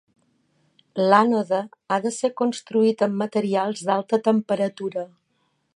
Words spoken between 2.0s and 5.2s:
de ser construït amb materials d'alta temperatura.